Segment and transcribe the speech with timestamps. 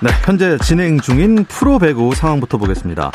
[0.00, 3.10] 네, 현재 진행 중인 프로 배구 상황부터 보겠습니다.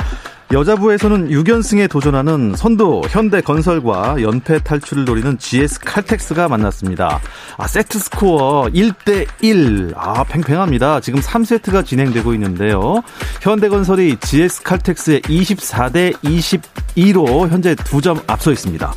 [0.52, 7.22] 여자부에서는 6연승에 도전하는 선두 현대건설과 연패 탈출을 노리는 GS 칼텍스가 만났습니다.
[7.58, 9.94] 아, 세트 스코어 1대 1.
[9.96, 11.00] 아, 팽팽합니다.
[11.00, 13.02] 지금 3세트가 진행되고 있는데요.
[13.42, 18.94] 현대건설이 GS 칼텍스의 24대 22로 현재 2점 앞서 있습니다.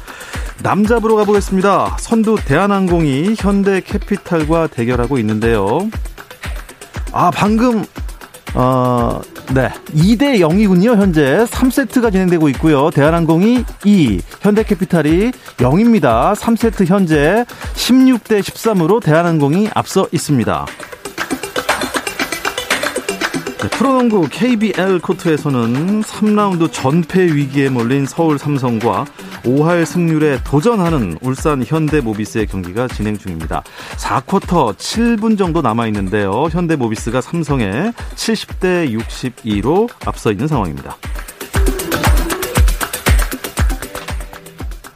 [0.63, 1.97] 남자부로 가보겠습니다.
[2.01, 5.89] 선두 대한항공이 현대캐피탈과 대결하고 있는데요.
[7.19, 7.83] 아, 방금,
[8.55, 9.23] 어,
[9.55, 9.71] 네.
[9.95, 11.47] 2대 0이군요, 현재.
[11.47, 12.91] 3세트가 진행되고 있고요.
[12.91, 16.35] 대한항공이 2, 현대캐피탈이 0입니다.
[16.35, 20.67] 3세트 현재 16대 13으로 대한항공이 앞서 있습니다.
[23.63, 29.07] 네, 프로농구 KBL 코트에서는 3라운드 전패 위기에 몰린 서울 삼성과
[29.47, 33.63] 5할 승률에 도전하는 울산 현대모비스의 경기가 진행 중입니다.
[33.97, 36.49] 4쿼터 7분 정도 남아 있는데요.
[36.51, 40.97] 현대모비스가 삼성에 70대 62로 앞서 있는 상황입니다.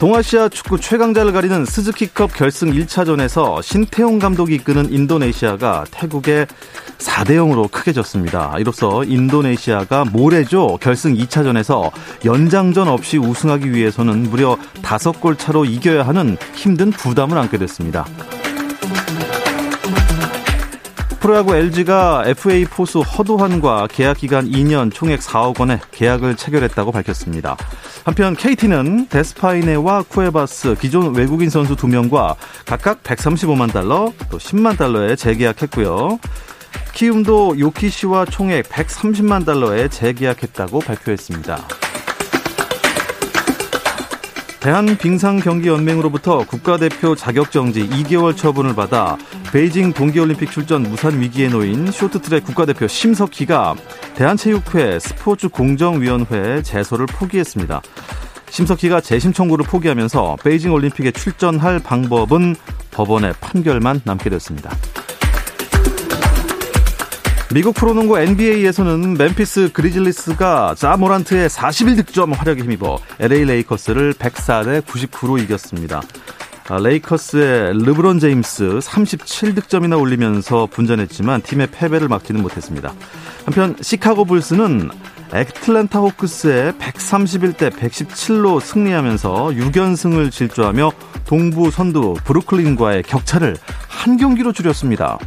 [0.01, 6.47] 동아시아 축구 최강자를 가리는 스즈키컵 결승 1차전에서 신태용 감독이 이끄는 인도네시아가 태국에
[6.97, 8.55] 4대 0으로 크게 졌습니다.
[8.59, 10.79] 이로써 인도네시아가 모레죠.
[10.81, 11.91] 결승 2차전에서
[12.25, 18.07] 연장전 없이 우승하기 위해서는 무려 5골 차로 이겨야 하는 힘든 부담을 안게 됐습니다.
[21.31, 27.57] 프로야구 LG가 FA 포수 허도환과 계약 기간 2년 총액 4억 원의 계약을 체결했다고 밝혔습니다.
[28.05, 32.35] 한편 KT는 데스파이네와 쿠에바스 기존 외국인 선수 2명과
[32.67, 36.19] 각각 135만 달러, 또 10만 달러에 재계약했고요.
[36.95, 41.90] 키움도 요키시와 총액 130만 달러에 재계약했다고 발표했습니다.
[44.61, 49.17] 대한빙상경기연맹으로부터 국가대표 자격정지 2개월 처분을 받아
[49.53, 53.75] 베이징 동계올림픽 출전 무산 위기에 놓인 쇼트트랙 국가대표 심석희가
[54.17, 57.81] 대한체육회 스포츠공정위원회에 제소를 포기했습니다.
[58.51, 62.55] 심석희가 재심 청구를 포기하면서 베이징 올림픽에 출전할 방법은
[62.91, 64.77] 법원의 판결만 남게 됐습니다.
[67.53, 76.01] 미국 프로농구 NBA에서는 멤피스 그리즐리스가 자 모란트의 41득점 활약에 힘입어 LA 레이커스를 104대 99로 이겼습니다.
[76.69, 82.93] 아, 레이커스의 르브론 제임스 37득점이나 올리면서 분전했지만 팀의 패배를 막지는 못했습니다.
[83.45, 84.89] 한편 시카고 불스는
[85.35, 90.93] 애틀랜타 호크스의 131대 117로 승리하면서 6연승을 질주하며
[91.27, 93.57] 동부 선두 브루클린과의 격차를
[93.89, 95.19] 한 경기로 줄였습니다.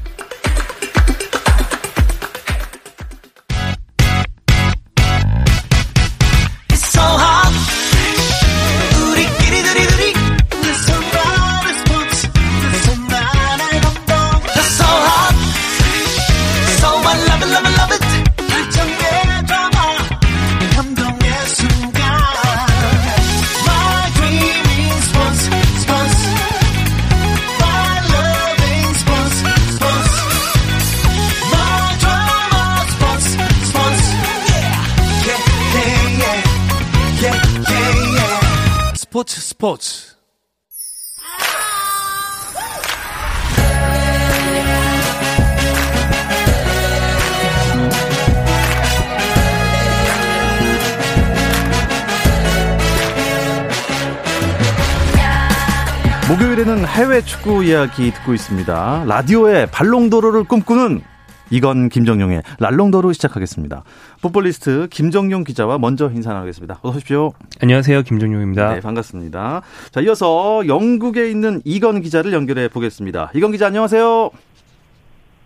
[57.43, 59.03] 축구 이야기 듣고 있습니다.
[59.05, 61.01] 라디오에 발롱도로를 꿈꾸는
[61.49, 63.84] 이건 김정용의 랄롱도로 시작하겠습니다.
[64.22, 66.79] 풋볼리스트 김정용 기자와 먼저 인사 나누겠습니다.
[66.81, 67.34] 어서 오십시오.
[67.61, 68.03] 안녕하세요.
[68.03, 68.75] 김정용입니다.
[68.75, 69.61] 네, 반갑습니다.
[69.91, 73.31] 자, 이어서 영국에 있는 이건 기자를 연결해 보겠습니다.
[73.35, 74.29] 이건 기자 안녕하세요.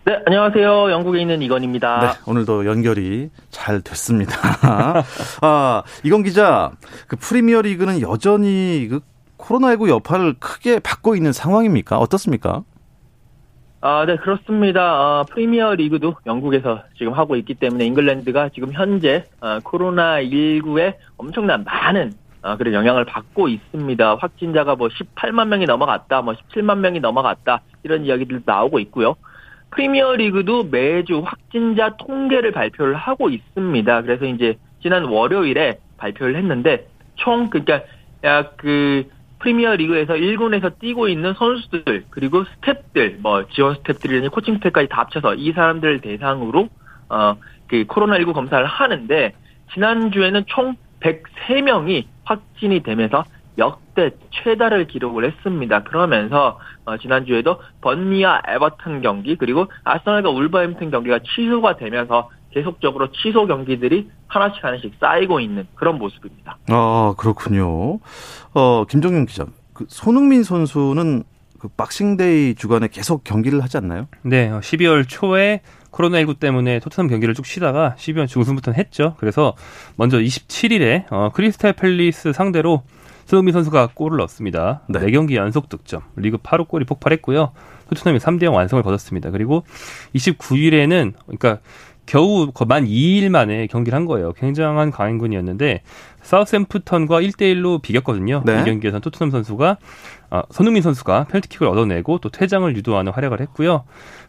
[0.04, 0.92] 네, 안녕하세요.
[0.92, 2.00] 영국에 있는 이건입니다.
[2.00, 4.38] 네, 오늘도 연결이 잘 됐습니다.
[5.42, 6.70] 아, 이건 기자,
[7.08, 9.00] 그 프리미어 리그는 여전히 그
[9.38, 11.98] 코로나19 여파를 크게 받고 있는 상황입니까?
[11.98, 12.64] 어떻습니까?
[13.80, 15.20] 아, 네, 그렇습니다.
[15.20, 22.12] 어, 프리미어 리그도 영국에서 지금 하고 있기 때문에 잉글랜드가 지금 현재 어, 코로나19에 엄청난 많은
[22.42, 24.16] 어, 그런 영향을 받고 있습니다.
[24.16, 29.14] 확진자가 뭐 18만 명이 넘어갔다, 뭐 17만 명이 넘어갔다 이런 이야기들 나오고 있고요.
[29.70, 34.02] 프리미어 리그도 매주 확진자 통계를 발표를 하고 있습니다.
[34.02, 37.84] 그래서 이제 지난 월요일에 발표를 했는데 총 그러니까
[38.56, 39.04] 그
[39.40, 45.34] 프리미어 리그에서 1군에서 뛰고 있는 선수들 그리고 스탭들 뭐 지원 스탭들이니 코칭 스탭까지 다 합쳐서
[45.34, 46.68] 이 사람들 대상으로
[47.08, 47.36] 어
[47.68, 49.32] 그 코로나19 검사를 하는데
[49.72, 53.24] 지난주에는 총 103명이 확진이 되면서
[53.58, 55.82] 역대 최다를 기록을 했습니다.
[55.82, 64.10] 그러면서 어, 지난주에도 번니와 에버튼 경기 그리고 아스널과 울버햄튼 경기가 취소가 되면서 계속적으로 취소 경기들이
[64.26, 66.58] 하나씩 하나씩 쌓이고 있는 그런 모습입니다.
[66.68, 67.98] 아 그렇군요.
[68.54, 71.24] 어 김정윤 기자, 그 손흥민 선수는
[71.58, 74.06] 그 Boxing Day 주간에 계속 경기를 하지 않나요?
[74.22, 75.60] 네, 12월 초에
[75.90, 79.14] 코로나19 때문에 토트넘 경기를 쭉 쉬다가 12월 중순부터는 했죠.
[79.18, 79.54] 그래서
[79.96, 82.82] 먼저 27일에 어, 크리스탈 팰리스 상대로
[83.24, 84.82] 손흥민 선수가 골을 넣었습니다.
[84.88, 85.00] 네.
[85.00, 87.52] 4경기 연속 득점, 리그 8호 골이 폭발했고요.
[87.90, 89.30] 토트넘이 3대0 완승을 거뒀습니다.
[89.30, 89.64] 그리고
[90.14, 91.58] 29일에는 그러니까
[92.08, 94.32] 겨우 만 2일 만에 경기를 한 거예요.
[94.32, 95.82] 굉장한 강행군이었는데
[96.22, 98.42] 사우샘프턴과 1대1로 비겼거든요.
[98.46, 98.62] 네.
[98.62, 99.76] 이 경기에서는 토트넘 선수가
[100.30, 103.84] 아, 손흥민 선수가 페널티킥을 얻어내고 또 퇴장을 유도하는 활약을 했고요.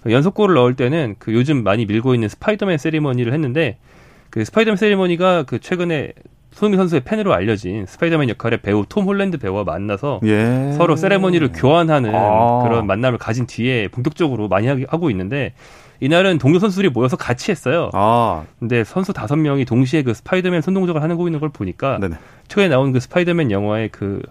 [0.09, 3.77] 연속골을 넣을 때는 그 요즘 많이 밀고 있는 스파이더맨 세리머니를 했는데
[4.29, 6.11] 그 스파이더맨 세리머니가 그 최근에
[6.51, 10.73] 손흥민 선수의 팬으로 알려진 스파이더맨 역할의 배우 톰 홀랜드 배우와 만나서 예.
[10.73, 12.61] 서로 세레머니를 교환하는 아.
[12.63, 15.53] 그런 만남을 가진 뒤에 본격적으로 많이 하고 있는데
[15.99, 17.89] 이날은 동료 선수들이 모여서 같이 했어요.
[17.93, 18.45] 아.
[18.59, 22.15] 근데 선수 다섯 명이 동시에 그 스파이더맨 손 동작을 하는 거 있는 걸 보니까 네네.
[22.47, 24.21] 최근에 나온 그 스파이더맨 영화의 그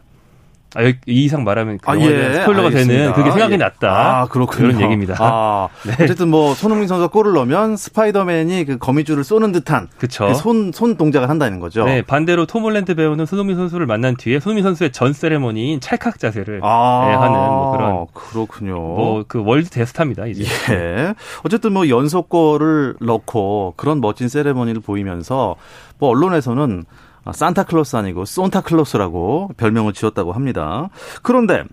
[0.75, 2.35] 아, 이 이상 말하면 그 아, 예.
[2.35, 2.93] 스포일러가 알겠습니다.
[3.00, 3.56] 되는 그게 생각이 예.
[3.56, 3.88] 났다.
[4.20, 4.69] 아, 그렇군요.
[4.69, 5.17] 그런 얘기입니다.
[5.19, 6.05] 아, 네.
[6.05, 10.35] 어쨌든 뭐 손흥민 선수가 골을 넣으면 스파이더맨이 그 거미줄을 쏘는 듯한 그쵸.
[10.35, 11.85] 손, 손 동작을 한다는 거죠.
[11.85, 16.61] 네, 반대로 톰 홀랜드 배우는 손흥민 선수를 만난 뒤에 손흥민 선수의 전 세레머니인 찰칵 자세를
[16.62, 18.75] 아, 네, 하는 뭐 그런 그렇군요.
[18.75, 20.44] 뭐 그 월드 대스타입니다, 이제.
[20.71, 21.14] 예.
[21.44, 25.56] 어쨌든 뭐 연속골을 넣고 그런 멋진 세레머니를 보이면서
[25.99, 30.89] 뭐 언론에서는 아, 산타클로스 아니고 손타클로스라고 별명을 지었다고 합니다.
[31.23, 31.65] 그런데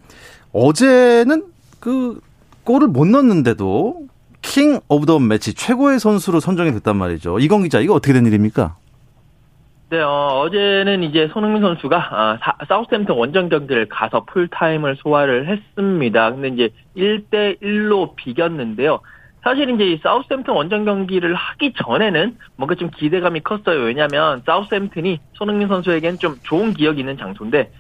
[0.54, 1.46] 어제는
[1.80, 2.20] 그
[2.64, 4.08] 골을 못 넣었는데도
[4.42, 7.40] 킹 오브 더 매치 최고의 선수로 선정이 됐단 말이죠.
[7.40, 8.76] 이건 기자, 이거 어떻게 된 일입니까?
[9.90, 16.32] 네, 어제는 이제 손흥민 선수가 아, 사우스햄튼 원정 경기를 가서 풀타임을 소화를 했습니다.
[16.32, 19.00] 근데 이제 1대 1로 비겼는데요.
[19.46, 23.82] 사실 이제 이 사우스햄튼 원정 경기를 하기 전에는 뭔가 좀 기대감이 컸어요.
[23.82, 27.72] 왜냐하면 사우스햄튼이 손흥민 선수에겐 좀 좋은 기억이 있는 장소인데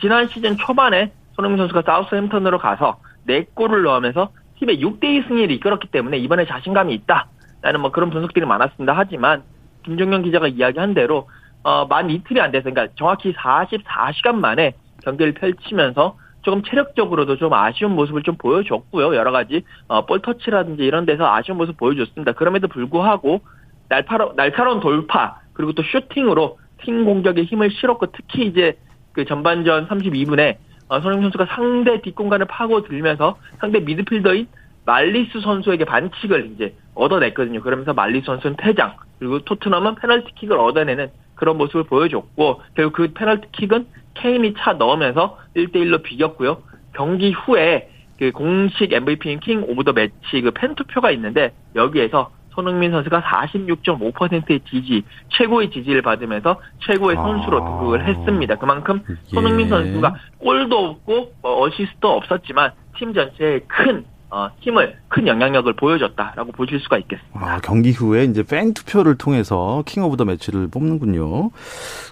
[0.00, 6.46] 지난 시즌 초반에 손흥민 선수가 사우스햄튼으로 가서 4골을 넣으면서 팀의 6대2 승리를 이끌었기 때문에 이번에
[6.46, 7.28] 자신감이 있다.
[7.62, 8.92] 라는 뭐 그런 분석들이 많았습니다.
[8.96, 9.44] 하지만
[9.84, 11.28] 김종현 기자가 이야기한 대로
[11.62, 14.74] 어, 만 이틀이 안 돼서 그러니까 정확히 44시간 만에
[15.04, 19.16] 경기를 펼치면서 조금 체력적으로도 좀 아쉬운 모습을 좀 보여줬고요.
[19.16, 22.32] 여러 가지 어, 볼 터치라든지 이런 데서 아쉬운 모습 보여줬습니다.
[22.32, 23.40] 그럼에도 불구하고
[23.88, 28.78] 날파로, 날카로운 돌파 그리고 또 슈팅으로 팀 공격에 힘을 실었고 특히 이제
[29.12, 30.56] 그 전반전 32분에
[30.88, 34.46] 어, 손흥민 선수가 상대 뒷공간을 파고 들면서 상대 미드필더인
[34.84, 37.62] 살리수 선수에게 반칙을 이제 얻어냈거든요.
[37.62, 44.54] 그러면서 살리수 선수는 퇴장 그리고 토트넘은 페널티킥을 얻어내는 그런 모습을 보여줬고 결국 그 페널티킥은 케인이
[44.58, 46.62] 차 넣으면서 1대1로 비겼고요.
[46.94, 53.20] 경기 후에 그 공식 MVP인 킹 오브 더 매치 그 팬투표가 있는데 여기에서 손흥민 선수가
[53.22, 57.64] 46.5%의 지지, 최고의 지지를 받으면서 최고의 선수로 아.
[57.64, 58.54] 등극을 했습니다.
[58.56, 65.72] 그만큼 손흥민 선수가 골도 없고 뭐 어시스트도 없었지만 팀 전체에 큰 어, 힘을 큰 영향력을
[65.74, 67.40] 보여줬다라고 보실 수가 있겠습니다.
[67.40, 71.50] 아, 경기 후에 이제 팬 투표를 통해서 킹 오브 더 매치를 뽑는군요.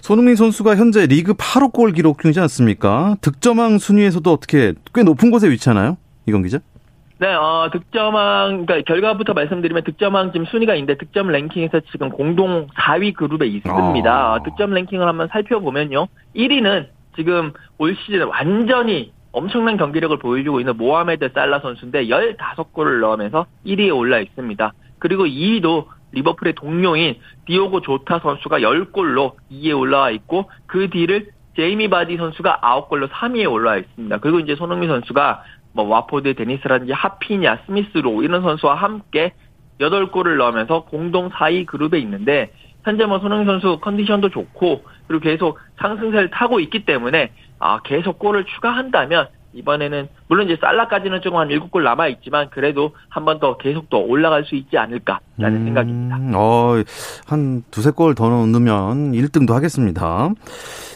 [0.01, 3.17] 손흥민 선수가 현재 리그 8호 골 기록 중이지 않습니까?
[3.19, 5.97] 득점왕 순위에서도 어떻게 꽤 높은 곳에 위치하나요?
[6.25, 6.59] 이건 기자?
[7.17, 13.13] 네, 어, 득점왕, 그러니까 결과부터 말씀드리면 득점왕 지금 순위가 있는데 득점 랭킹에서 지금 공동 4위
[13.15, 14.09] 그룹에 있습니다.
[14.09, 14.39] 아.
[14.43, 16.07] 득점 랭킹을 한번 살펴보면요.
[16.37, 16.87] 1위는
[17.17, 24.19] 지금 올 시즌 완전히 엄청난 경기력을 보여주고 있는 모하메드 살라 선수인데 15골을 넣으면서 1위에 올라
[24.19, 24.73] 있습니다.
[24.99, 27.15] 그리고 2위도 리버풀의 동료인
[27.47, 33.77] 디오고 조타 선수가 10골로 2위에 올라와 있고 그 뒤를 제이미 바디 선수가 9골로 3위에 올라와
[33.77, 34.17] 있습니다.
[34.19, 39.33] 그리고 이제 손흥민 선수가 뭐 와포드 데니스라든지 하피냐 스미스 로우 이런 선수와 함께
[39.79, 42.51] 8골을 넣으면서 공동 4위 그룹에 있는데
[42.83, 47.31] 현재 뭐 손흥민 선수 컨디션도 좋고 그리고 계속 상승세를 타고 있기 때문에
[47.65, 53.23] 아, 계속 골을 추가한다면 이번에는 물론 이제 살라까지는 조금 한 7골 남아 있지만 그래도 한
[53.23, 55.21] 번 더 계속 더 올라갈 수 있지 않을까라는
[55.61, 56.17] 음, 생각입니다.
[56.37, 56.83] 어,
[57.27, 60.29] 한 두세 골 더 넣으면 1등도 하겠습니다.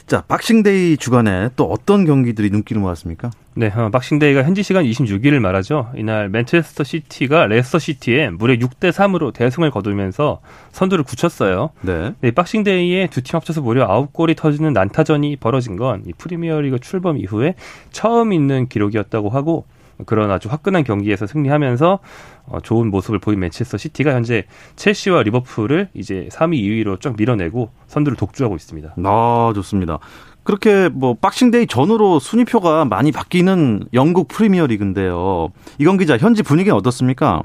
[0.08, 3.30] 자, 박싱데이 주간에 또 어떤 경기들이 눈길을 모았습니까?
[3.56, 5.92] 네, 어, 박싱데이가 현지 시간 26일을 말하죠.
[5.98, 10.40] 이날 맨체스터 시티가 레스터 시티에 무려 6대 3으로 대승을 거두면서
[10.72, 11.72] 선두를 굳혔어요.
[11.82, 12.14] 네.
[12.22, 17.56] 네 박싱데이에 두 팀 합쳐서 무려 9골이 터지는 난타전이 벌어진 건 이 프리미어리그 출범 이후에
[17.92, 19.66] 처음 있는 기록이었다고 하고
[20.06, 22.00] 그런 아주 화끈한 경기에서 승리하면서
[22.48, 28.18] 어, 좋은 모습을 보인 맨체스터 시티가 현재 첼시와 리버풀을 이제 3위, 2위로 쫙 밀어내고 선두를
[28.18, 28.96] 독주하고 있습니다.
[29.04, 30.00] 아, 좋습니다.
[30.44, 35.50] 그렇게 뭐 박싱데이 전후로 순위표가 많이 바뀌는 영국 프리미어 리그인데요.
[35.78, 37.42] 이건 기자 현지 분위기는 어떻습니까?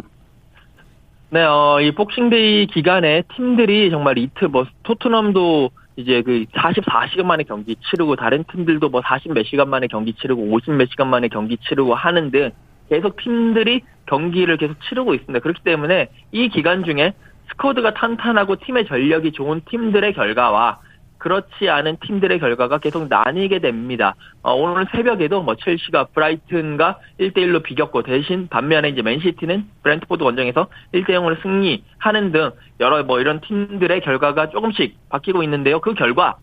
[1.30, 7.76] 네, 어, 이 복싱데이 기간에 팀들이 정말 이틀 뭐 토트넘도 이제 그 44시간 만에 경기
[7.76, 11.56] 치르고 다른 팀들도 뭐 40 몇 시간 만에 경기 치르고 50 몇 시간 만에 경기
[11.58, 12.50] 치르고 하는 등
[12.88, 15.38] 계속 팀들이 경기를 계속 치르고 있습니다.
[15.40, 17.12] 그렇기 때문에 이 기간 중에
[17.50, 20.80] 스쿼드가 탄탄하고 팀의 전력이 좋은 팀들의 결과와
[21.22, 24.16] 그렇지 않은 팀들의 결과가 계속 나뉘게 됩니다.
[24.42, 31.40] 어, 오늘 새벽에도 뭐 첼시가 브라이튼과 1대1로 비겼고 대신 반면에 이제 맨시티는 브랜트포드 원정에서 1대0으로
[31.40, 32.50] 승리하는 등
[32.80, 35.80] 여러 뭐 이런 팀들의 결과가 조금씩 바뀌고 있는데요.
[35.80, 36.38] 그 결과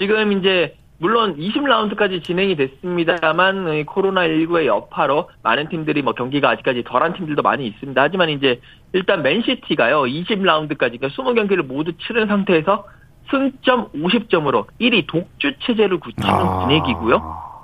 [0.00, 7.42] 지금 이제 물론 20라운드까지 진행이 됐습니다만 코로나19의 여파로 많은 팀들이 뭐 경기가 아직까지 덜한 팀들도
[7.42, 8.02] 많이 있습니다.
[8.02, 8.60] 하지만 이제
[8.92, 10.02] 일단 맨시티가요.
[10.02, 12.84] 20라운드까지 그러니까 20경기를 모두 치른 상태에서
[13.30, 16.60] 승점 50점으로 1위 독주 체제를 굳히는 아.
[16.60, 17.16] 분위기고요.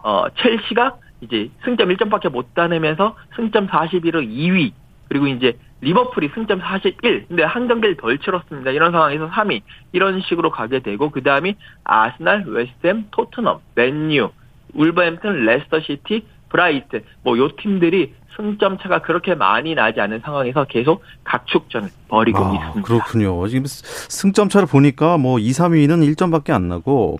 [0.02, 4.72] 어, 첼시가 이제 승점 1점밖에 못 따내면서 승점 41로 2위.
[5.08, 7.26] 그리고 이제 리버풀이 승점 41.
[7.28, 8.70] 근데 한 경기를 덜 치렀습니다.
[8.70, 9.62] 이런 상황에서 3위.
[9.92, 14.30] 이런 식으로 가게 되고 그 다음이 아스날, 웨스트햄, 토트넘, 맨유,
[14.74, 21.02] 울버햄튼, 레스터 시티, 브라이튼 뭐 요 팀들이 승점 차가 그렇게 많이 나지 않은 상황에서 계속
[21.24, 22.82] 각축전을 벌이고 아, 있습니다.
[22.82, 23.48] 그렇군요.
[23.48, 27.18] 지금 승점 차를 보니까 뭐 2, 3위는 1점밖에 안 나고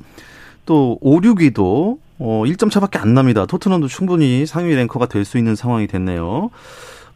[0.67, 3.47] 또 5, 6위도 어 1점 차밖에 안 납니다.
[3.47, 6.51] 토트넘도 충분히 상위 랭커가 될 수 있는 상황이 됐네요.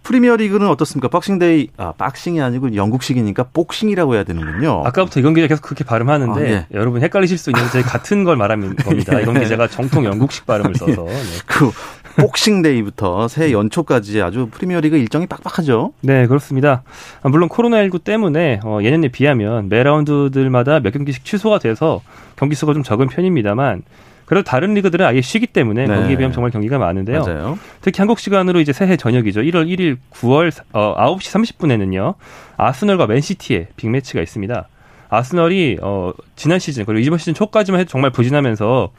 [0.03, 1.09] 프리미어 리그는 어떻습니까?
[1.09, 4.83] 박싱데이, 아, 박싱이 아니고 영국식이니까 복싱이라고 해야 되는군요.
[4.85, 6.67] 아까부터 이건 기자 계속 그렇게 발음하는데, 아, 네.
[6.75, 9.19] 여러분 헷갈리실 수 있는데, 같은 걸 말하는 겁니다.
[9.19, 11.05] 이건 기자가 정통 영국식 발음을 써서.
[11.05, 11.15] 네.
[11.47, 11.71] 그,
[12.17, 15.93] 복싱데이부터 새해 연초까지 아주 프리미어리그 일정이 빡빡하죠.
[16.01, 16.83] 네, 그렇습니다.
[17.23, 22.03] 아, 물론 코로나19 때문에 어, 예년에 비하면 매 라운드들마다 몇 경기씩 취소가 돼서
[22.37, 23.83] 경기 수가 좀 적은 편입니다만
[24.27, 25.95] 그래도 다른 리그들은 아예 쉬기 때문에 네.
[25.95, 27.21] 거기에 비하면 정말 경기가 많은데요.
[27.21, 27.59] 맞아요.
[27.83, 29.43] 특히 한국 시간으로 이제 새해 저녁이죠.
[29.43, 32.15] 1월 1일 9월 어, 9시 30분에는요.
[32.57, 34.69] 아스널과 맨시티의 빅매치가 있습니다.
[35.11, 38.91] 아스널이 어, 지난 시즌 그리고 이번 시즌 초까지만 해도 정말 부진하면서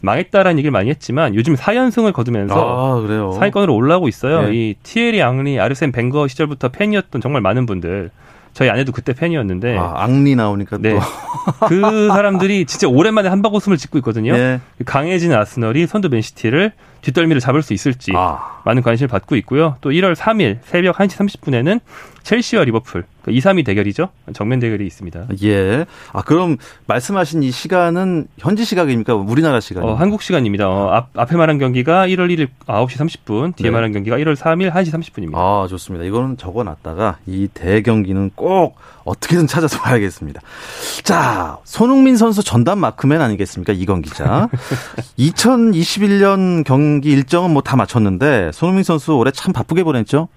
[0.00, 4.42] 망했다라는 얘기를 많이 했지만 요즘 4연승을 거두면서 아, 상위권으로 올라오고 있어요.
[4.42, 4.54] 네.
[4.54, 8.10] 이 티에리 앙리, 아르센 벵거 시절부터 팬이었던 정말 많은 분들
[8.52, 9.76] 저희 아내도 그때 팬이었는데.
[9.76, 10.94] 아, 앙리 나오니까 네.
[10.94, 11.00] 또.
[11.68, 14.32] 그 사람들이 진짜 오랜만에 한박 웃음을 짓고 있거든요.
[14.32, 14.60] 네.
[14.84, 18.60] 강해진 아스널이 선두 맨시티를 뒷덜미를 잡을 수 있을지 아.
[18.64, 19.76] 많은 관심을 받고 있고요.
[19.80, 21.80] 또 1월 3일 새벽 1시 30분에는
[22.22, 24.08] 첼시와 리버풀 2, 3위 대결이죠.
[24.32, 25.28] 정면 대결이 있습니다.
[25.42, 25.84] 예.
[26.12, 29.14] 아 그럼 말씀하신 이 시간은 현지 시각입니까?
[29.14, 29.94] 우리나라 시간입니까?
[29.94, 30.68] 어, 한국 시간입니다.
[30.68, 33.70] 어, 앞, 앞에 말한 경기가 1월 1일 9시 30분, 뒤에 네.
[33.70, 35.34] 말한 경기가 1월 3일 1시 30분입니다.
[35.36, 36.04] 아 좋습니다.
[36.04, 40.40] 이거는 적어놨다가 이 대경기는 꼭 어떻게든 찾아서 봐야겠습니다.
[41.02, 43.72] 자, 손흥민 선수 전담 마크맨 아니겠습니까?
[43.72, 44.48] 이건 기자.
[45.18, 50.28] 2021년 경기 일정은 뭐 다 마쳤는데 손흥민 선수 올해 참 바쁘게 보냈죠?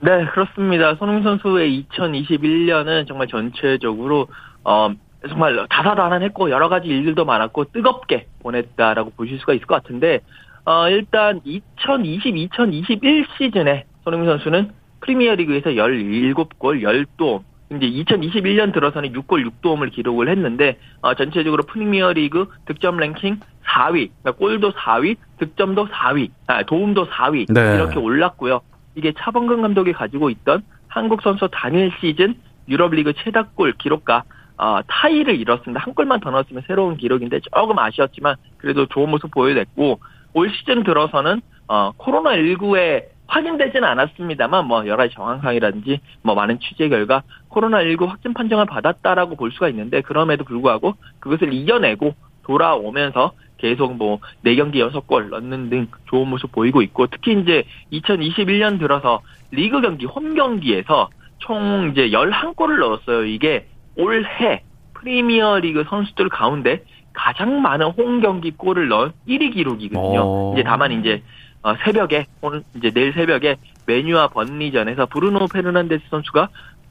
[0.00, 0.94] 네, 그렇습니다.
[0.96, 4.28] 손흥민 선수의 2021년은 정말 전체적으로
[4.64, 4.90] 어
[5.28, 10.20] 정말 다사다난했고 여러 가지 일들도 많았고 뜨겁게 보냈다라고 보실 수가 있을 것 같은데
[10.64, 19.92] 어 일단 2020, 2021 시즌에 손흥민 선수는 프리미어리그에서 17골 10도움 이제 2021년 들어서는 6골 6도움을
[19.92, 27.06] 기록을 했는데 어, 전체적으로 프리미어리그 득점 랭킹 4위, 그러니까 골도 4위, 득점도 4위, 아, 도움도
[27.08, 27.76] 4위 네.
[27.76, 28.60] 이렇게 올랐고요.
[28.96, 32.34] 이게 차범근 감독이 가지고 있던 한국 선수 단일 시즌
[32.68, 34.24] 유럽리그 최다골 기록과
[34.58, 35.80] 어, 타이를 이뤘습니다.
[35.80, 40.00] 한 골만 더 넣었으면 새로운 기록인데 조금 아쉬웠지만 그래도 좋은 모습 보여냈고
[40.34, 47.22] 올 시즌 들어서는 어, 코로나19에 확인되지는 않았습니다만 뭐 여러 가지 정황상이라든지 뭐 많은 취재 결과
[47.48, 54.76] 코로나19 확진 판정을 받았다라고 볼 수가 있는데 그럼에도 불구하고 그것을 이겨내고 돌아오면서 계속 뭐 4경기
[54.76, 59.20] 6골 넣는 등 좋은 모습 보이고 있고 특히 이제 2021년 들어서
[59.52, 63.26] 리그 경기 홈 경기에서 총 이제 11골을 넣었어요.
[63.26, 64.62] 이게 올해
[64.94, 66.82] 프리미어 리그 선수들 가운데
[67.12, 70.20] 가장 많은 홈 경기 골을 넣은 1위 기록이거든요.
[70.20, 70.50] 오.
[70.50, 70.54] 어.
[70.54, 71.22] 이제 다만 이제
[71.62, 76.48] 어, 새벽에 오늘 이제 내일 새벽에 메뉴와 번리전에서 브루노 페르난데스 선수가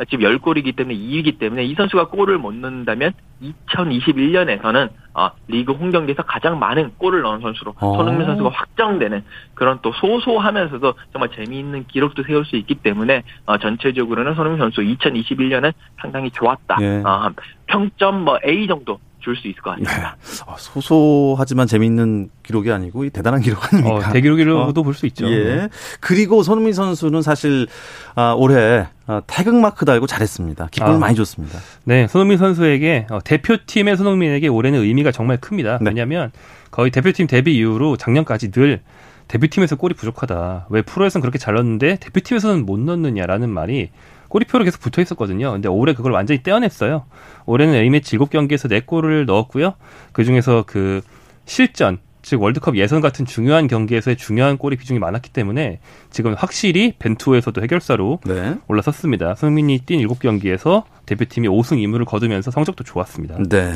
[0.10, 3.12] 지금 10골이기 때문에 2위이기 때문에 이 선수가 골을 못 넣는다면
[3.42, 7.98] 2021년에서는 어, 리그 홈 경기에서 가장 많은 골을 넣은 선수로 어.
[7.98, 9.24] 손흥민 선수가 확정되는
[9.56, 15.74] 그런 또 소소하면서도 정말 재미있는 기록도 세울 수 있기 때문에 어, 전체적으로는 손흥민 선수 2021년은
[16.00, 16.78] 상당히 좋았다.
[16.80, 17.04] 예.
[17.06, 17.32] 어,
[17.66, 20.18] 평점 뭐 A 정도 줄 수 있을 것 같습니다.
[20.22, 20.44] 네.
[20.48, 24.10] 어, 소소하지만 재미있는 기록이 아니고 대단한 기록 아닙니까?
[24.10, 24.84] 어, 대기록이라고도 어.
[24.84, 25.30] 볼수 있죠.
[25.32, 25.44] 예.
[25.44, 25.70] 네.
[26.00, 27.68] 그리고 손흥민 선수는 사실
[28.16, 30.70] 아, 올해 아, 태극 마크 달고 잘했습니다.
[30.72, 31.60] 기쁨을 아, 많이 줬습니다.
[31.84, 35.80] 네, 손흥민 선수에게 어, 대표팀의 손흥민에게 올해는 의미가 정말 큽니다.
[35.82, 35.90] 네.
[35.90, 36.32] 왜냐하면
[36.72, 38.82] 거의 대표팀 데뷔 이후로 작년까지 늘
[39.28, 40.68] 대표팀에서 골이 부족하다.
[40.70, 43.90] 왜 프로에서는 그렇게 잘 넣는데 대표팀에서는 못 넣느냐라는 말이
[44.30, 45.52] 꼬리표로 계속 붙어 있었거든요.
[45.52, 47.06] 근데 올해 그걸 완전히 떼어냈어요.
[47.46, 49.74] 올해는 A매치 7경기에서 4골을 넣었고요.
[50.14, 51.02] 그 중에서 그
[51.46, 55.80] 실전, 즉 월드컵 예선 같은 중요한 경기에서의 중요한 골이 비중이 많았기 때문에
[56.12, 58.56] 지금 확실히 벤투에서도 해결사로 네.
[58.68, 59.36] 올라섰습니다.
[59.36, 63.38] 손흥민이 뛴 7경기에서 대표팀이 5승 2무를 거두면서 성적도 좋았습니다.
[63.50, 63.72] 네.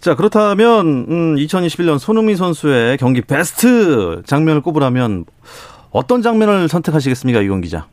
[0.00, 5.26] 자, 그렇다면 음, 2021년 손흥민 선수의 경기 베스트 장면을 꼽으라면
[5.90, 7.88] 어떤 장면을 선택하시겠습니까, 이건 기자?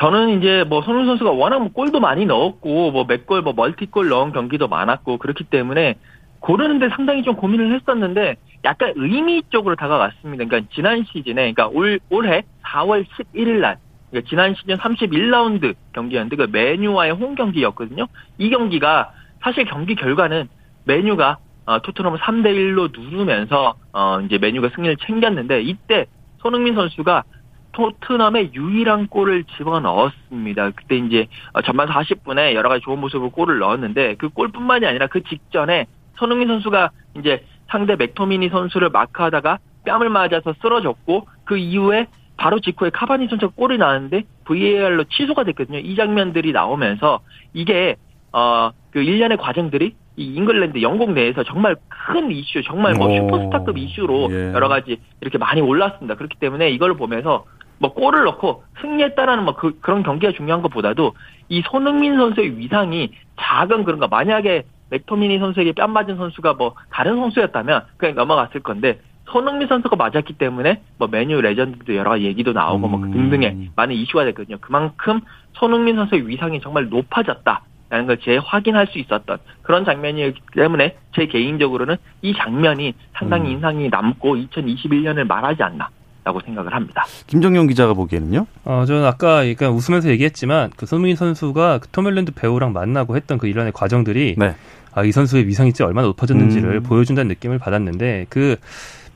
[0.00, 5.18] 저는 이제 뭐 손흥민 선수가 워낙 뭐 골도 많이 넣었고 뭐몇골뭐 멀티골 넣은 경기도 많았고
[5.18, 5.96] 그렇기 때문에
[6.40, 10.44] 고르는데 상당히 좀 고민을 했었는데 약간 의미 쪽으로 다가갔습니다.
[10.46, 13.76] 그러니까 지난 시즌에 그러니까 올 올해 4월 11일 날
[14.10, 18.06] 그러니까 지난 시즌 31라운드 경기였는데 그 메뉴와의 홈 경기였거든요.
[18.38, 20.48] 이 경기가 사실 경기 결과는
[20.84, 26.06] 메뉴가 어, 토트넘을 3대 1로 누르면서 어, 이제 메뉴가 승리를 챙겼는데 이때
[26.38, 27.24] 손흥민 선수가
[27.72, 30.70] 토트넘의 유일한 골을 집어넣었습니다.
[30.70, 31.26] 그때 이제
[31.64, 35.86] 전반 40분에 여러 가지 좋은 모습으로 골을 넣었는데 그 골뿐만이 아니라 그 직전에
[36.16, 43.28] 손흥민 선수가 이제 상대 맥토미니 선수를 마크하다가 뺨을 맞아서 쓰러졌고 그 이후에 바로 직후에 카바니
[43.28, 45.78] 선수가 골이 나왔는데 VAR로 취소가 됐거든요.
[45.78, 47.20] 이 장면들이 나오면서
[47.52, 47.96] 이게
[48.32, 54.28] 어 그 일련의 과정들이 이 잉글랜드 영국 내에서 정말 큰 이슈, 정말 뭐 슈퍼스타급 이슈로
[54.30, 54.52] 예.
[54.52, 56.16] 여러 가지 이렇게 많이 올랐습니다.
[56.16, 57.44] 그렇기 때문에 이걸 보면서
[57.80, 61.14] 뭐 골을 넣고 승리했다라는 뭐 그, 그런 경기가 중요한 것보다도
[61.48, 67.86] 이 손흥민 선수의 위상이 작은 그런가 만약에 맥토미니 선수에게 뺨 맞은 선수가 뭐 다른 선수였다면
[67.96, 69.00] 그냥 넘어갔을 건데
[69.30, 73.00] 손흥민 선수가 맞았기 때문에 뭐 맨유 레전드도 여러 가지 얘기도 나오고 뭐 음.
[73.00, 74.58] 뭐 등등의 많은 이슈가 됐거든요.
[74.60, 75.20] 그만큼
[75.54, 77.62] 손흥민 선수의 위상이 정말 높아졌다.
[77.88, 83.54] 라는 걸 재확인할 수 있었던 그런 장면이기 때문에 제 개인적으로는 이 장면이 상당히 음.
[83.54, 85.88] 인상이 남고 2021년을 말하지 않나
[86.30, 87.04] 라고 생각을 합니다.
[87.26, 88.46] 김정용 기자가 보기에는요?
[88.64, 93.48] 어, 저는 아까 약간 웃으면서 얘기했지만 그 손흥민 선수가 그 톰헬랜드 배우랑 만나고 했던 그
[93.48, 94.54] 일련의 과정들이 네.
[94.92, 96.82] 아, 이 선수의 위상이 얼마나 높아졌는지를 음.
[96.84, 98.56] 보여준다는 느낌을 받았는데 그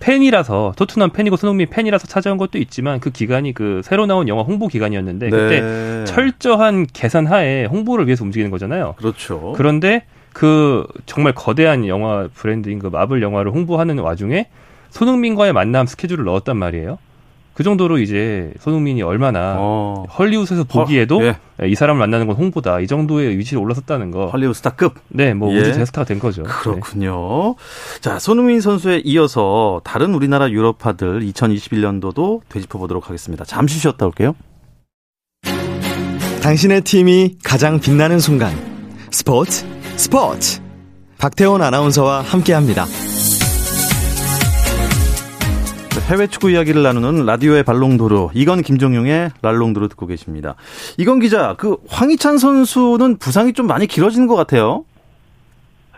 [0.01, 4.67] 팬이라서 토트넘 팬이고 손흥민 팬이라서 찾아온 것도 있지만 그 기간이 그 새로 나온 영화 홍보
[4.67, 5.31] 기간이었는데 네.
[5.31, 8.95] 그때 철저한 계산 하에 홍보를 위해서 움직이는 거잖아요.
[8.97, 9.55] 그렇죠.
[9.57, 14.49] 그런데 그 정말 거대한 영화 브랜드인 그 마블 영화를 홍보하는 와중에
[14.95, 16.99] 손흥민과의 만남 스케줄을 넣었단 말이에요.
[17.53, 20.05] 그 정도로 이제 손흥민이 얼마나 어.
[20.19, 21.69] 헐리우드에서 보기에도 어, 예.
[21.69, 24.27] 이 사람을 만나는 건 홍보다 이 정도의 위치를 올라섰다는 거.
[24.27, 24.95] 헐리우드 스타급.
[25.09, 25.61] 네, 뭐 예.
[25.61, 26.43] 우주 대스타가 된 거죠.
[26.45, 27.55] 그렇군요.
[27.57, 28.01] 네.
[28.01, 33.45] 자, 손흥민 선수에 이어서 다른 우리나라 유럽파들 2021년도도 되짚어 보도록 하겠습니다.
[33.45, 34.35] 잠시 쉬었다 올게요.
[36.43, 38.53] 당신의 팀이 가장 빛나는 순간.
[39.11, 39.65] 스포츠
[39.97, 40.61] 스포츠.
[41.19, 42.85] 박태원 아나운서와 함께합니다.
[46.11, 50.55] 해외 축구 이야기를 나누는 라디오의 발롱도르 이건 김종용의 랄롱도르 듣고 계십니다.
[50.99, 54.85] 이건 기자, 그 황희찬 선수는 부상이 좀 많이 길어지는 것 같아요.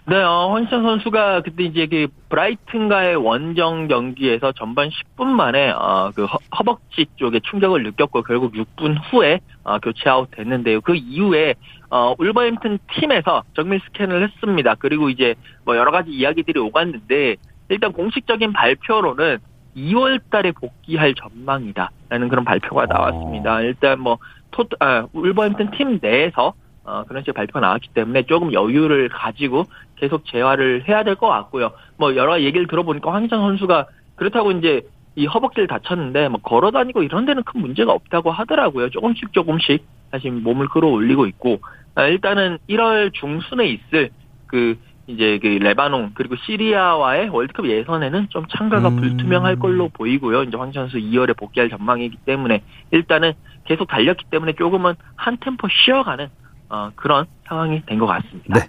[0.06, 6.24] 네, 어, 황희찬 선수가 그때 이제 그 브라이튼과의 원정 경기에서 전반 10분 만에 어, 그
[6.24, 10.82] 허, 허벅지 쪽에 충격을 느꼈고 결국 6분 후에 어, 교체 아웃 됐는데요.
[10.82, 11.54] 그 이후에
[11.90, 14.76] 어, 울버햄튼 팀에서 정밀 스캔을 했습니다.
[14.78, 17.34] 그리고 이제 뭐 여러 가지 이야기들이 오갔는데
[17.70, 19.38] 일단 공식적인 발표로는
[19.76, 22.86] 2월 달에 복귀할 전망이다라는 그런 발표가 어.
[22.86, 23.60] 나왔습니다.
[23.60, 24.18] 일단 뭐
[24.50, 29.64] 토, 아, 울버햄튼 팀 내에서 어, 그런 식의 발표가 나왔기 때문에 조금 여유를 가지고
[29.96, 31.72] 계속 재활을 해야 될 것 같고요.
[31.98, 34.82] 뭐 여러 얘기를 들어보니까 황희찬 선수가 그렇다고 이제
[35.16, 38.90] 이 허벅지를 다쳤는데 뭐 걸어 다니고 이런 데는 큰 문제가 없다고 하더라고요.
[38.90, 41.58] 조금씩 조금씩 다시 몸을 끌어올리고 있고
[41.94, 44.10] 아, 일단은 1월 중순에 있을
[44.46, 48.96] 그 이제 그 레바논 그리고 시리아와의 월드컵 예선에는 좀 참가가 음.
[48.96, 50.42] 불투명할 걸로 보이고요.
[50.44, 53.32] 이제 황 선수 2월에 복귀할 전망이기 때문에 일단은
[53.64, 56.28] 계속 달렸기 때문에 조금은 한 템포 쉬어가는
[56.68, 58.58] 어, 그런 상황이 된 것 같습니다.
[58.58, 58.66] 네.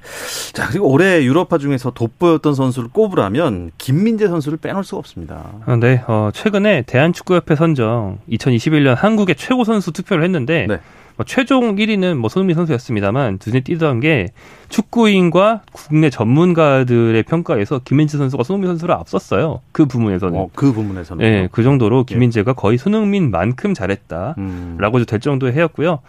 [0.54, 5.43] 자, 그리고 올해 유럽파 중에서 돋보였던 선수를 꼽으라면 김민재 선수를 빼놓을 수가 없습니다.
[5.65, 6.04] 아, 네.
[6.08, 10.78] 어, 최근에 대한축구협회 선정 2021년 한국의 최고 선수 투표를 했는데 네.
[11.17, 14.27] 뭐 최종 1위는 뭐 손흥민 선수였습니다만 눈에 띄던 게
[14.69, 19.62] 축구인과 국내 전문가들의 평가에서 김민재 선수가 손흥민 선수를 앞섰어요.
[19.71, 20.39] 그 부분에서는.
[20.39, 21.23] 어, 그 부분에서는.
[21.23, 22.13] 네, 그 정도로 예.
[22.13, 25.06] 김민재가 거의 손흥민만큼 잘했다라고도 음.
[25.08, 25.99] 될 정도의 해였고요.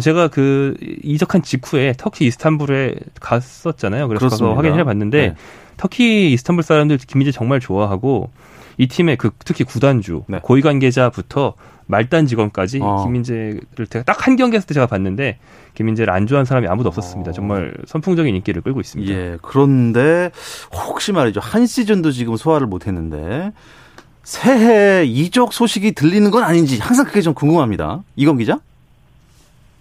[0.00, 0.74] 제가 그
[1.04, 4.08] 이적한 직후에 터키 이스탄불에 갔었잖아요.
[4.08, 4.48] 그래서 그렇습니다.
[4.48, 5.34] 가서 확인해 봤는데 네.
[5.76, 8.30] 터키 이스탄불 사람들 김민재 정말 좋아하고
[8.78, 10.40] 이 팀의 그 특히 구단주 네.
[10.42, 11.54] 고위 관계자부터
[11.86, 13.04] 말단 직원까지 어.
[13.04, 15.38] 김민재를 제가 딱 한 경기 했을 때 제가 봤는데
[15.74, 17.30] 김민재를 안 좋아하는 사람이 아무도 없었습니다.
[17.30, 17.32] 어.
[17.32, 19.12] 정말 선풍적인 인기를 끌고 있습니다.
[19.12, 19.38] 예.
[19.42, 20.30] 그런데
[20.72, 21.38] 혹시 말이죠.
[21.40, 23.52] 한 시즌도 지금 소화를 못 했는데
[24.24, 28.02] 새해 이적 소식이 들리는 건 아닌지 항상 그게 좀 궁금합니다.
[28.16, 28.58] 이건 기자?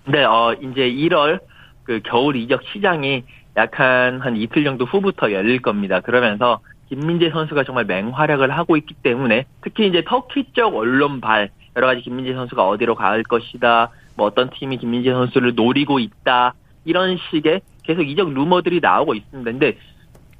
[0.07, 1.39] 네, 어, 이제 1월
[1.83, 3.23] 그 겨울 이적 시장이
[3.57, 6.01] 약한 한 이틀 정도 후부터 열릴 겁니다.
[6.01, 12.01] 그러면서 김민재 선수가 정말 맹활약을 하고 있기 때문에 특히 이제 터키 쪽 언론발 여러 가지
[12.01, 16.53] 김민재 선수가 어디로 갈 것이다, 뭐 어떤 팀이 김민재 선수를 노리고 있다
[16.85, 19.51] 이런 식의 계속 이적 루머들이 나오고 있습니다.
[19.51, 19.77] 근데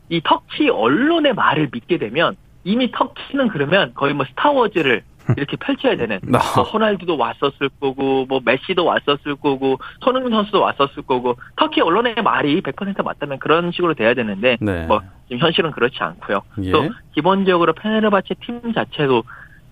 [0.10, 5.04] 이 터키 언론의 말을 믿게 되면 이미 터키는 그러면 거의 뭐 스타워즈를
[5.38, 11.36] 이렇게 펼쳐야 되는 뭐 호날두도 왔었을 거고 뭐 메시도 왔었을 거고 손흥민 선수도 왔었을 거고
[11.56, 14.86] 터키 언론의 말이 100% 맞다면 그런 식으로 돼야 되는데 네.
[14.86, 16.42] 뭐 지금 현실은 그렇지 않고요.
[16.64, 16.72] 예.
[16.72, 19.24] 또 기본적으로 페네르바체 팀 자체도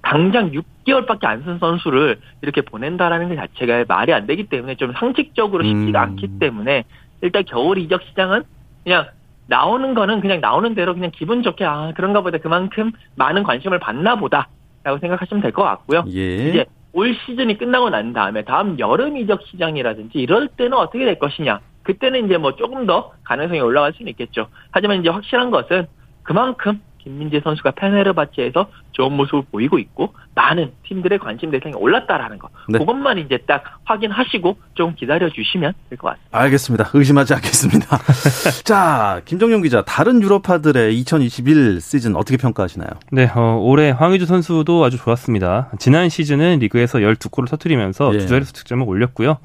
[0.03, 5.63] 당장 6개월밖에 안 쓴 선수를 이렇게 보낸다라는 것 자체가 말이 안 되기 때문에 좀 상식적으로
[5.63, 6.09] 쉽지가 음.
[6.09, 6.83] 않기 때문에
[7.21, 8.43] 일단 겨울 이적 시장은
[8.83, 9.07] 그냥
[9.47, 14.15] 나오는 거는 그냥 나오는 대로 그냥 기분 좋게 아 그런가 보다 그만큼 많은 관심을 받나
[14.15, 14.47] 보다
[14.83, 16.03] 라고 생각하시면 될 것 같고요.
[16.13, 16.49] 예.
[16.49, 21.59] 이제 올 시즌이 끝나고 난 다음에 다음 여름 이적 시장이라든지 이럴 때는 어떻게 될 것이냐.
[21.83, 24.47] 그때는 이제 뭐 조금 더 가능성이 올라갈 수는 있겠죠.
[24.71, 25.87] 하지만 이제 확실한 것은
[26.23, 32.49] 그만큼 김민재 선수가 페네르바체에서 좋은 모습을 보이고 있고 많은 팀들의 관심 대상이 올랐다라는 거.
[32.69, 32.79] 네.
[32.79, 36.37] 그것만 이제 딱 확인하시고 좀 기다려 주시면 될 것 같습니다.
[36.39, 36.89] 알겠습니다.
[36.93, 37.97] 의심하지 않겠습니다.
[38.63, 42.89] 자, 김정용 기자, 다른 유럽파들의 2021 시즌 어떻게 평가하시나요?
[43.11, 45.71] 네, 어, 올해 황의주 선수도 아주 좋았습니다.
[45.79, 48.19] 지난 시즌은 리그에서 12골을 터뜨리면서 예.
[48.19, 49.37] 주자리수 득점을 올렸고요.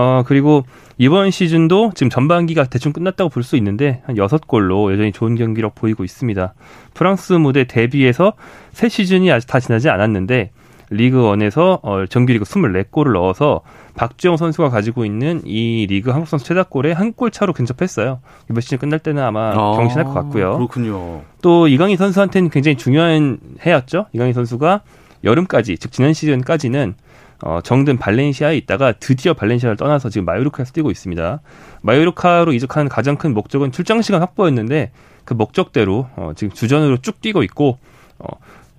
[0.00, 0.64] 어, 그리고
[0.96, 6.04] 이번 시즌도 지금 전반기가 대충 끝났다고 볼 수 있는데 한 6골로 여전히 좋은 경기력 보이고
[6.04, 6.54] 있습니다.
[6.94, 8.34] 프랑스 무대 데뷔해서
[8.72, 10.50] 새 시즌이 아직 다 지나지 않았는데
[10.90, 13.62] 리그 1에서 어, 정규리그 24골을 넣어서
[13.96, 18.20] 박주영 선수가 가지고 있는 이 리그 한국 선수 최다골에 한 골 차로 근접했어요.
[18.50, 20.54] 이번 시즌 끝날 때는 아마 아, 경신할 것 같고요.
[20.58, 21.22] 그렇군요.
[21.42, 24.06] 또 이강인 선수한테는 굉장히 중요한 해였죠.
[24.12, 24.82] 이강인 선수가
[25.24, 26.94] 여름까지 즉 지난 시즌까지는
[27.42, 31.40] 어, 정든 발렌시아에 있다가 드디어 발렌시아를 떠나서 지금 마요르카에서 뛰고 있습니다.
[31.82, 34.90] 마요르카로 이적한 가장 큰 목적은 출장 시간 확보였는데
[35.24, 37.78] 그 목적대로 어, 지금 주전으로 쭉 뛰고 있고
[38.18, 38.26] 어,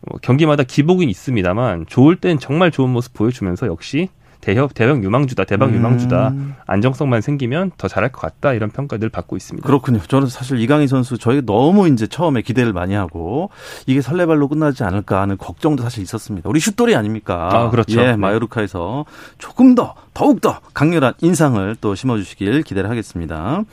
[0.02, 4.10] 어, 경기마다 기복은 있습니다만 좋을 땐 정말 좋은 모습 보여주면서 역시
[4.42, 5.76] 대형 대형 유망주다 대박 음.
[5.76, 6.34] 유망주다
[6.66, 9.66] 안정성만 생기면 더 잘할 것 같다 이런 평가들 받고 있습니다.
[9.66, 10.00] 그렇군요.
[10.00, 13.50] 저는 사실 이강인 선수 저희 너무 이제 처음에 기대를 많이 하고
[13.86, 16.50] 이게 설레발로 끝나지 않을까 하는 걱정도 사실 있었습니다.
[16.50, 17.50] 우리 슛돌이 아닙니까?
[17.52, 18.00] 아 그렇죠.
[18.00, 18.16] 예, 네.
[18.16, 19.06] 마요르카에서
[19.38, 23.64] 조금 더 더욱 더 강렬한 인상을 또 심어주시길 기대를 하겠습니다.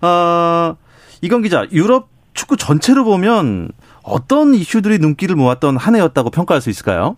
[0.00, 0.74] 아
[1.22, 3.70] 이건 기자 유럽 축구 전체로 보면
[4.02, 7.16] 어떤 이슈들이 눈길을 모았던 한 해였다고 평가할 수 있을까요?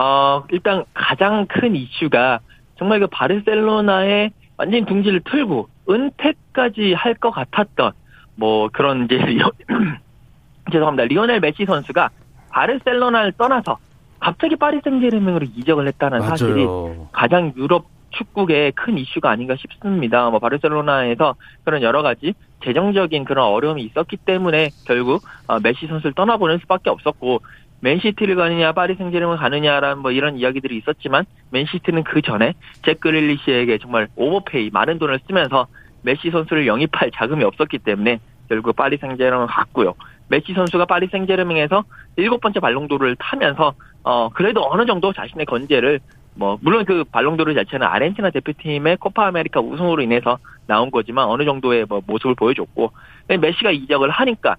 [0.00, 2.40] 어, 일단 가장 큰 이슈가
[2.78, 7.92] 정말 그 바르셀로나의 완전히 둥지를 틀고 은퇴까지 할 것 같았던
[8.36, 9.50] 뭐 그런 이제 리오,
[10.72, 11.04] 죄송합니다.
[11.04, 12.08] 리오넬 메시 선수가
[12.50, 13.76] 바르셀로나를 떠나서
[14.20, 16.30] 갑자기 파리 생제르맹으로 이적을 했다는 맞아요.
[16.30, 16.66] 사실이
[17.12, 20.30] 가장 유럽 축구의 큰 이슈가 아닌가 싶습니다.
[20.30, 21.34] 뭐 바르셀로나에서
[21.64, 22.32] 그런 여러 가지
[22.64, 27.40] 재정적인 그런 어려움이 있었기 때문에 결국 어, 메시 선수를 떠나보는 수밖에 없었고
[27.80, 34.08] 맨시티를 가느냐 파리 생제르맹을 가느냐라는 뭐 이런 이야기들이 있었지만 맨시티는 그 전에 잭 그릴리시에게 정말
[34.16, 35.66] 오버페이 많은 돈을 쓰면서
[36.02, 39.94] 메시 선수를 영입할 자금이 없었기 때문에 결국 파리 생제르맹을 갔고요.
[40.28, 41.84] 메시 선수가 파리 생제르맹에서
[42.16, 46.00] 일곱 번째 발롱도르를 타면서 어 그래도 어느 정도 자신의 건재를
[46.34, 51.86] 뭐 물론 그 발롱도르 자체는 아르헨티나 대표팀의 코파 아메리카 우승으로 인해서 나온 거지만 어느 정도의
[51.88, 52.92] 뭐 모습을 보여줬고
[53.28, 54.56] 메시가 이적을 하니까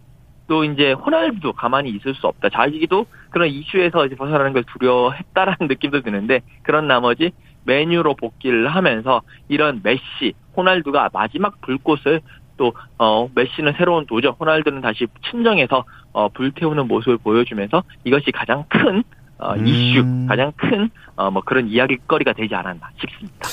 [0.52, 2.50] 또 이제 호날두도 가만히 있을 수 없다.
[2.50, 7.32] 자기도 그런 이슈에서 이제 벗어나는 걸 두려워했다라는 느낌도 드는데 그런 나머지
[7.64, 12.20] 맨유로 복귀를 하면서 이런 메시, 호날두가 마지막 불꽃을
[12.58, 19.04] 또 어, 메시는 새로운 도전, 호날두는 다시 친정에서 어, 불태우는 모습을 보여주면서 이것이 가장 큰
[19.38, 20.28] 어, 이슈, 음.
[20.28, 23.48] 가장 큰 어, 뭐 그런 이야기거리가 되지 않았나 싶습니다.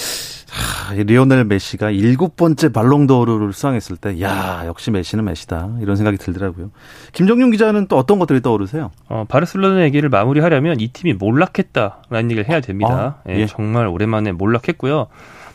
[0.94, 6.70] 리오넬 메시가 일곱 번째 발롱도르를 수상했을 때, 야 역시 메시는 메시다 이런 생각이 들더라고요.
[7.12, 8.90] 김정윤 기자는 또 어떤 것들이 떠오르세요?
[9.08, 13.20] 어, 바르셀로나 얘기를 마무리하려면 이 팀이 몰락했다라는 얘기를 해야 됩니다.
[13.24, 13.46] 아, 예, 예.
[13.46, 15.08] 정말 오랜만에 몰락했고요.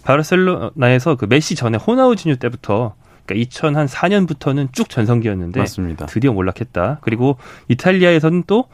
[0.04, 6.06] 바르셀로나에서 그 메시 전에 호나우지뉴 때부터 그러니까 2004년부터는 쭉 전성기였는데 맞습니다.
[6.08, 7.00] 드디어 몰락했다.
[7.02, 7.38] 그리고
[7.70, 8.66] 이탈리아에서는 또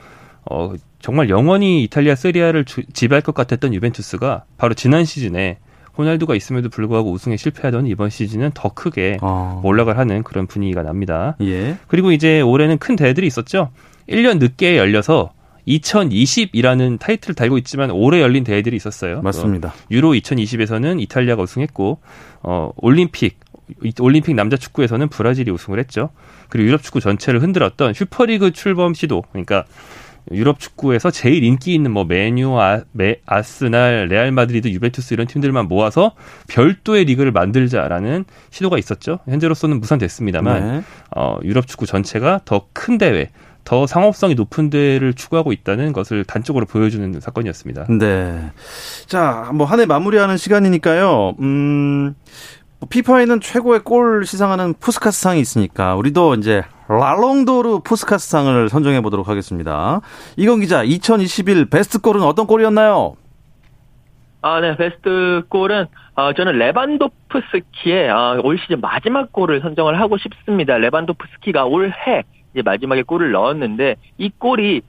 [0.49, 5.59] 어, 정말 영원히 이탈리아 세리아를 지배할 것 같았던 유벤투스가 바로 지난 시즌에
[5.97, 9.59] 호날두가 있음에도 불구하고 우승에 실패하던 이번 시즌은 더 크게 어.
[9.63, 11.35] 몰락을 하는 그런 분위기가 납니다.
[11.41, 11.77] 예.
[11.87, 13.71] 그리고 이제 올해는 큰 대회들이 있었죠.
[14.07, 15.31] 1년 늦게 열려서
[15.67, 19.21] 2020이라는 타이틀을 달고 있지만 올해 열린 대회들이 있었어요.
[19.21, 19.73] 맞습니다.
[19.91, 21.99] 유로 2020에서는 이탈리아가 우승했고
[22.41, 23.39] 어 올림픽
[23.99, 26.09] 올림픽 남자 축구에서는 브라질이 우승을 했죠.
[26.49, 29.65] 그리고 유럽 축구 전체를 흔들었던 슈퍼리그 출범 시도 그러니까
[30.31, 35.67] 유럽 축구에서 제일 인기 있는 뭐 맨유, 아, 메, 아스날, 레알 마드리드, 유벤투스 이런 팀들만
[35.67, 36.13] 모아서
[36.47, 39.19] 별도의 리그를 만들자라는 시도가 있었죠.
[39.27, 40.83] 현재로서는 무산됐습니다만 네.
[41.15, 43.29] 어, 유럽 축구 전체가 더 큰 대회,
[43.65, 47.85] 더 상업성이 높은 대회를 추구하고 있다는 것을 단적으로 보여주는 사건이었습니다.
[47.99, 48.51] 네.
[49.07, 51.35] 자, 뭐 한 해 마무리하는 시간이니까요.
[51.39, 52.15] 음.
[52.89, 60.01] 피파에는 최고의 골 시상하는 푸스카스상이 있으니까 우리도 이제 라롱도르 푸스카스상을 선정해 보도록 하겠습니다.
[60.37, 63.15] 이건 기자, 2021 베스트 골은 어떤 골이었나요?
[64.41, 70.77] 아, 네, 베스트 골은 어, 저는 레반도프스키의 어, 올 시즌 마지막 골을 선정을 하고 싶습니다.
[70.77, 72.23] 레반도프스키가 올해
[72.53, 74.81] 이제 마지막에 골을 넣었는데 이 골이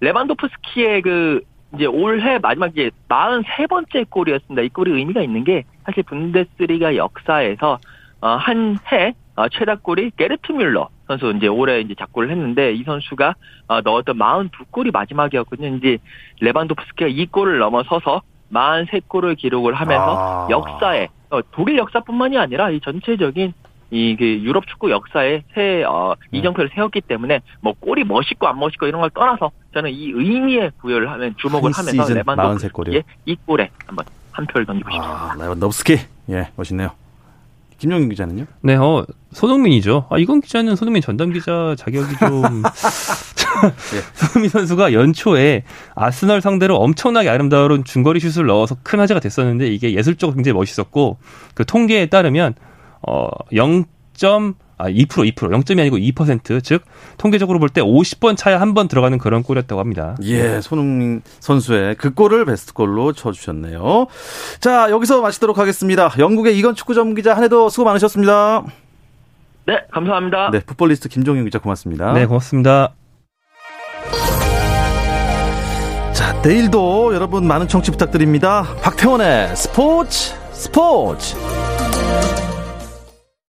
[0.00, 1.40] 레반도프스키의 그
[1.74, 4.62] 이제 올해 마지막 이제 43번째 골이었습니다.
[4.62, 7.78] 이 골이 의미가 있는 게 사실 분데스리가 역사에서
[8.20, 13.34] 어, 한해 어, 최다 골이 게르트 뮬러 선수 이제 올해 이제 작골을 했는데 이 선수가
[13.68, 15.76] 어, 넣었던 42골이 마지막이었거든요.
[15.76, 15.98] 이제
[16.40, 20.50] 레반도프스키가 이 골을 넘어서서 43골을 기록을 하면서 아.
[20.50, 21.08] 역사에
[21.52, 23.52] 독일 역사뿐만이 아니라 이 전체적인
[23.90, 26.38] 이 그 유럽 축구 역사에 새 어, 네.
[26.38, 31.10] 이정표를 세웠기 때문에 뭐 골이 멋있고 안 멋있고 이런 걸 떠나서 저는 이 의미에 부여를
[31.12, 35.32] 하면 주목을 하면서 레반도프스키의 이 골에 한번 한 표를 던지고 싶습니다.
[35.32, 35.98] 아, 레반도프스키
[36.30, 36.90] 예 멋있네요.
[37.78, 38.46] 김영민 기자는요?
[38.62, 40.06] 네, 어, 손흥민이죠.
[40.10, 42.62] 아, 이건 기자는 손흥민 전담 기자 자격이 좀.
[43.62, 44.00] 네.
[44.14, 50.34] 손흥민 선수가 연초에 아스널 상대로 엄청나게 아름다운 중거리 슛을 넣어서 큰 화제가 됐었는데 이게 예술적으로
[50.34, 51.18] 굉장히 멋있었고
[51.54, 52.54] 그 통계에 따르면
[53.06, 53.84] 어, 0.
[54.78, 56.82] 아, 2% 2% 0점이 아니고 2%즉
[57.16, 60.16] 통계적으로 볼 때 50번 차에 한번 들어가는 그런 골이었다고 합니다.
[60.22, 64.06] 예, 손흥민 선수의 그 골을 베스트 골로 쳐주셨네요.
[64.60, 66.10] 자, 여기서 마치도록 하겠습니다.
[66.18, 68.64] 영국의 이건 축구 전문 기자 한 해도 수고 많으셨습니다.
[69.66, 70.50] 네, 감사합니다.
[70.52, 72.12] 네, 풋볼리스트 김종윤 기자 고맙습니다.
[72.12, 72.92] 네, 고맙습니다.
[76.12, 78.64] 자, 내일도 여러분 많은 청취 부탁드립니다.
[78.82, 81.36] 박태원의 스포츠 스포츠.